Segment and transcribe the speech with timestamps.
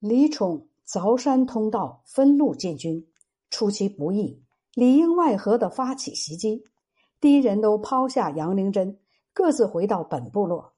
[0.00, 3.06] 李宠凿山通道，分路进军，
[3.50, 4.42] 出其不意，
[4.74, 6.64] 里应外合的发起袭击。
[7.20, 8.98] 敌人都抛下杨灵珍，
[9.34, 10.72] 各自回到本部落。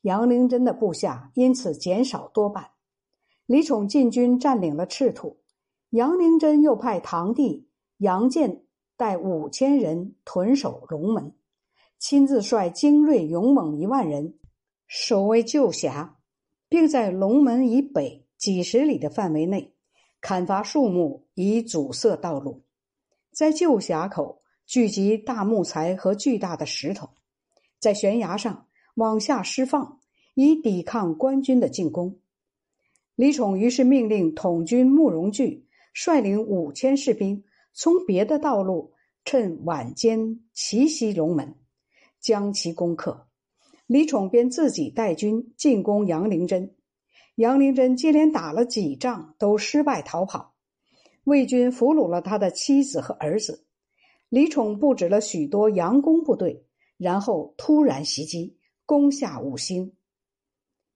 [0.00, 2.70] 杨灵珍的部下因此减少多半。
[3.44, 5.36] 李宠进军占领了赤土，
[5.90, 7.68] 杨灵珍又派堂弟
[7.98, 8.64] 杨建
[8.96, 11.34] 带五千人屯守龙门，
[11.98, 14.38] 亲自率精锐勇猛一万人
[14.86, 16.16] 守卫旧峡，
[16.70, 19.72] 并在龙门以北几十里的范围内
[20.20, 22.62] 砍伐树木以阻塞道路，
[23.32, 27.08] 在旧峡口聚集大木材和巨大的石头，
[27.80, 28.66] 在悬崖上
[28.96, 29.98] 往下释放，
[30.34, 32.20] 以抵抗官军的进攻。
[33.14, 38.92] 李宠于是命令统军慕容巨率领五千士兵，从别的道路
[39.24, 41.54] 趁晚间奇袭龙门，
[42.20, 43.26] 将其攻克。
[43.86, 46.74] 李宠便自己带军进攻杨灵珍，
[47.36, 50.54] 杨灵珍接连打了几仗都失败逃跑，
[51.24, 53.64] 魏军俘虏了他的妻子和儿子。
[54.28, 56.64] 李宠布置了许多佯攻部队，
[56.96, 59.92] 然后突然袭击，攻下五星。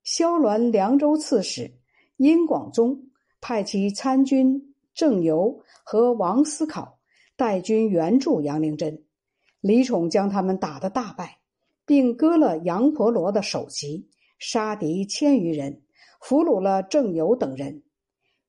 [0.04, 1.74] 萧鸾凉州刺史。
[2.16, 6.98] 殷广宗派其参军郑游和王思考
[7.36, 9.04] 带军援助杨灵珍，
[9.60, 11.38] 李宠将他们打得大败，
[11.86, 14.08] 并割了杨婆罗的首级，
[14.40, 15.82] 杀敌千余人，
[16.20, 17.82] 俘虏了郑游等人。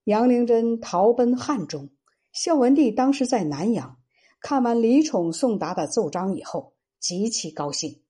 [0.04, 1.90] 杨灵珍逃奔汉中。
[2.32, 3.98] 孝文帝当时在南阳，
[4.40, 8.02] 看完李宠送达的奏章以后，极其高兴，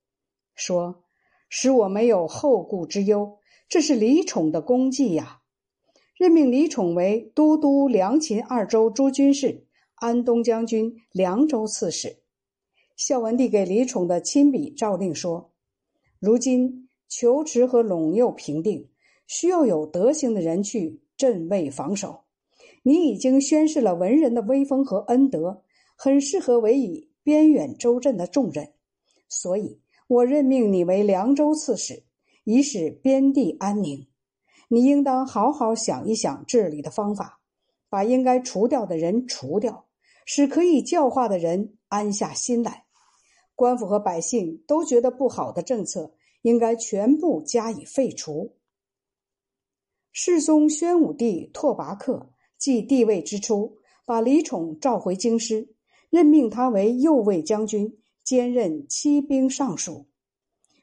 [0.56, 1.04] 说
[1.50, 5.40] ：“使我没有后顾之忧，这是李宠的功绩呀。”
[6.18, 12.18] 任命李宠为都督梁秦二州诸军事、安东将军、凉州刺史。
[12.98, 15.54] 孝文帝给李宠的亲笔诏令说
[16.20, 18.90] ：“如今求池和陇右平定，
[19.30, 22.24] 需要有德行的人去镇卫防守。
[22.82, 25.62] 你已经宣示了文人的威风和恩德，
[25.96, 28.74] 很适合委以边远州镇的重任。
[29.30, 32.04] 所以，我任命你为凉州刺史，
[32.44, 34.08] 以使边地安宁。”
[34.72, 37.40] 你应当好好想一想治理的方法，
[37.88, 39.86] 把应该除掉的人除掉，
[40.26, 42.86] 使可以教化的人安下心来。
[43.54, 48.56] 官府和百姓都觉得不好的政策，应该全部加以废除。
[50.22, 55.74] 世宗宣武帝拓跋克继帝位之初，把李宠召回京师，
[56.10, 60.08] 任命他为右卫将军，兼任骑兵尚书。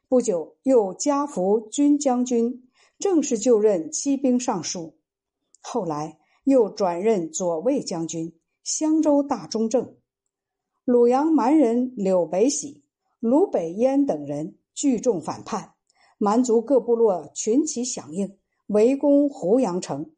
[0.09, 2.71] 不久，又加服军将军。
[2.99, 4.97] 正式就任骑兵尚书，
[5.61, 8.33] 后来又转任左卫将军、
[8.65, 9.97] 襄州大中正。
[10.87, 12.85] 鲁阳蛮人柳北喜、
[13.21, 15.75] 卢北燕等人聚众反叛，
[16.17, 20.11] 蛮族各部落群起响应，围攻胡阳城。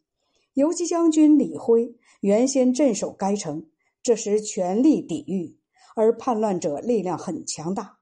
[0.55, 3.67] 游击将军李辉原先镇守该城，
[4.03, 5.57] 这时全力抵御，
[5.97, 7.99] 而叛乱者力量很强大。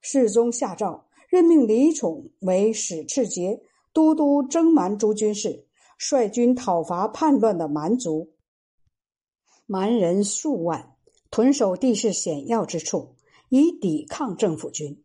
[0.00, 3.62] 世宗下诏任命李宠为史赤节。
[3.94, 5.66] 都督征蛮诸军事，
[5.96, 8.30] 率军讨伐叛乱的蛮族。
[9.66, 10.94] 蛮人数万，
[11.32, 13.16] 屯守地势险要之处，
[13.48, 15.02] 以抵抗政府军。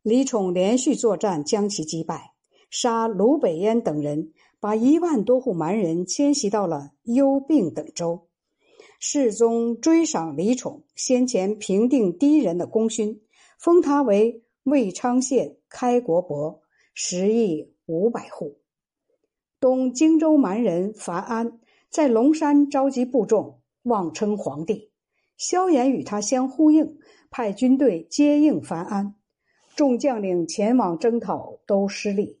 [0.00, 2.29] 李宠连续作战，将其击败，
[2.70, 8.28] 杀卢北燕等人，把一万多户蛮人迁徙到了幽并等州。
[8.98, 13.20] 世宗追赏李宠先前平定敌人的功勋，
[13.58, 16.62] 封他为魏昌县开国伯，
[16.94, 17.74] 十亿。
[17.92, 18.60] 五百户。
[19.58, 21.58] 东荆州蛮人樊安
[21.88, 24.92] 在龙山召集部众，妄称皇帝。
[25.36, 26.98] 萧衍与他相呼应，
[27.32, 29.16] 派军队接应樊安。
[29.74, 32.39] 众将领前往征讨，都失利。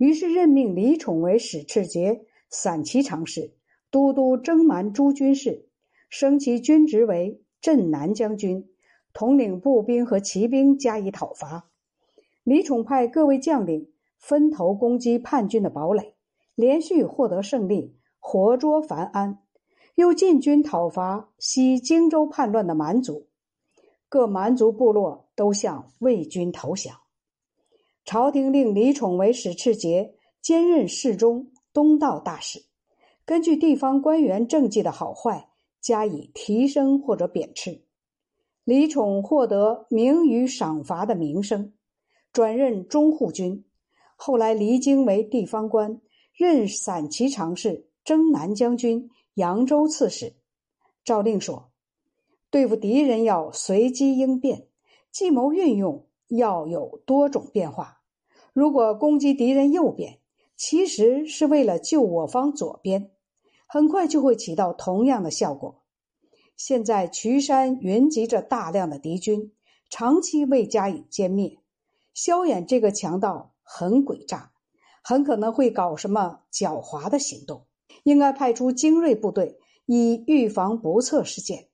[0.00, 3.52] 于是任命李宠为史赤节、散骑常侍、
[3.90, 5.68] 都督征蛮诸军事，
[6.08, 8.66] 升其军职为镇南将军，
[9.12, 11.70] 统领步兵和骑兵加以讨伐。
[12.44, 13.92] 李宠派各位将领。
[14.22, 16.14] 分头攻击叛军的堡垒，
[16.54, 19.38] 连续获得胜利，活捉樊安，
[19.94, 23.28] 又进军讨伐西荆州叛乱的蛮族。
[24.10, 26.94] 各蛮族部落都向魏军投降。
[28.10, 32.64] 朝廷令李宠为史赤节，兼任侍中、东道大使，
[33.24, 35.48] 根据地方官员政绩的好坏
[35.80, 37.84] 加以提升或者贬斥。
[38.64, 41.72] 李宠获得名于赏罚的名声，
[42.32, 43.64] 转任中护军。
[44.16, 46.00] 后来离京为地方官，
[46.34, 50.34] 任散骑常侍、征南将军、扬州刺史。
[51.04, 51.70] 诏令说：
[52.50, 54.66] 对付敌人要随机应变，
[55.12, 57.98] 计谋运用要有多种变化。
[58.60, 60.18] 如果攻击敌人右边，
[60.54, 63.10] 其实是为了救我方左边，
[63.66, 65.80] 很快就会起到同样的效果。
[66.58, 69.54] 现在渠山云集着大量的敌军，
[69.88, 71.56] 长期未加以歼灭。
[72.12, 74.52] 萧衍这个强盗很诡诈，
[75.02, 77.64] 很可能会搞什么狡猾的行动，
[78.02, 81.68] 应该派出精锐部队，以预防不测事件。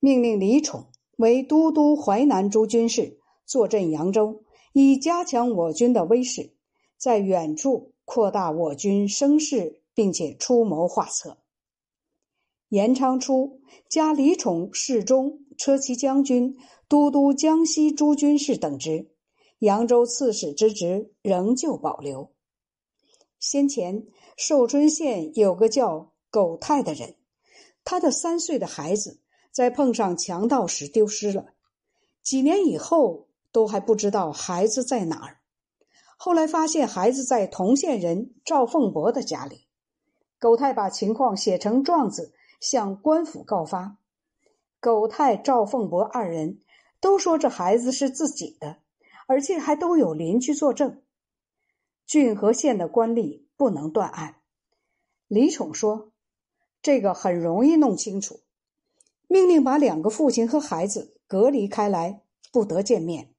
[0.00, 0.86] 命令李宠
[1.18, 4.42] 为都督淮南诸军事，坐镇扬州，
[4.72, 6.52] 以加强我军的威势，
[6.96, 11.38] 在远处扩大我军声势，并且出谋划策。
[12.68, 16.56] 延昌初，加李宠侍中、车骑将军、
[16.86, 19.10] 都督江西诸军事等职，
[19.60, 22.32] 扬州刺史之职仍旧保留。
[23.40, 24.06] 先前
[24.36, 27.16] 寿春县有个叫苟泰的人，
[27.84, 31.54] 他的三岁的孩子在碰上强盗时丢失了，
[32.22, 35.38] 几年以后都还不知道孩子在哪儿。
[36.16, 39.66] 后来发现孩子在同县人赵凤伯的家里，
[40.38, 42.34] 苟泰把情况写成状子。
[42.60, 43.98] 向官府告发，
[44.80, 46.58] 苟泰、赵凤伯二人
[47.00, 48.78] 都说这孩子是自己的，
[49.28, 51.00] 而且还都有邻居作证。
[52.04, 54.40] 郡和县的官吏不能断案。
[55.28, 56.10] 李宠说
[56.82, 58.40] ：“这个很容易弄清楚。”
[59.28, 63.32] 命令把两个父亲和孩子隔离开来，不得见面。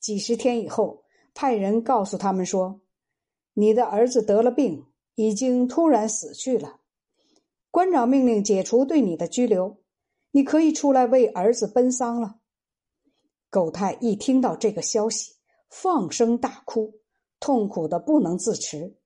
[0.00, 1.04] 几十天以后，
[1.34, 2.80] 派人告诉他们说
[3.54, 6.80] ：“你的儿子得了病，已经突然死去了。”
[7.70, 9.76] 官长命令解除对你的拘留，
[10.32, 12.36] 你可以出来为儿子奔丧了。
[13.50, 15.34] 狗太一听到这个消息，
[15.68, 17.00] 放声大哭，
[17.38, 18.96] 痛苦的不能自持。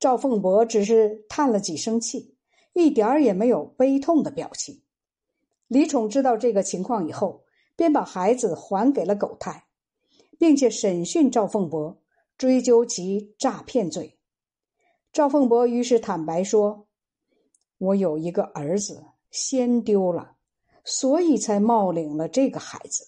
[0.00, 2.36] 赵凤伯只是叹了几声气，
[2.72, 4.82] 一点儿也没有悲痛的表情。
[5.68, 7.44] 李宠知道这个情况以后，
[7.76, 9.65] 便把孩子还给了狗太，
[10.38, 11.96] 并且审讯赵凤博，
[12.36, 14.18] 追究其诈骗罪。
[15.12, 16.86] 赵凤博于是坦白说。
[17.78, 20.36] 我有一个儿子，先丢了，
[20.82, 23.06] 所以才冒领了这个孩子。